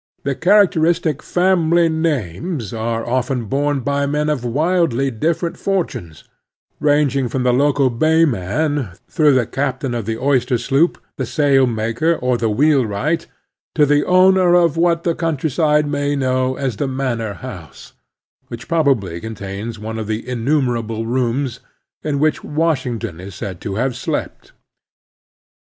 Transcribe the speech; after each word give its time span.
The 0.23 0.33
characteristic 0.33 1.21
family 1.21 1.87
names 1.87 2.73
are 2.73 3.07
often 3.07 3.45
borne 3.45 3.81
by 3.81 4.07
men 4.07 4.29
of 4.29 4.43
widely 4.43 5.11
different 5.11 5.57
fortunes, 5.57 6.23
ranging 6.79 7.29
from 7.29 7.43
the 7.43 7.53
local 7.53 7.91
bayman 7.91 8.97
through 9.07 9.35
the 9.35 9.45
captain 9.45 9.93
of 9.93 10.07
the 10.07 10.17
oyster 10.17 10.57
sloop, 10.57 10.97
the 11.17 11.25
sailmaker, 11.27 12.15
or 12.19 12.35
the 12.35 12.49
wheelwright, 12.49 13.27
to 13.75 13.85
the 13.85 14.03
owner 14.07 14.55
of 14.55 14.75
what 14.75 15.03
the 15.03 15.13
countryside 15.13 15.85
may 15.85 16.15
know 16.15 16.55
as 16.55 16.77
the 16.77 16.87
manor 16.87 17.33
house— 17.33 17.93
^which 18.51 18.67
probably 18.67 19.19
contains 19.21 19.77
one 19.77 19.99
of 19.99 20.07
the 20.07 20.27
innumerable 20.27 21.05
rooms 21.05 21.59
in 22.01 22.17
which 22.17 22.43
Washington 22.43 23.19
is 23.19 23.35
said 23.35 23.61
to 23.61 23.75
have 23.75 23.95
slept. 23.95 24.51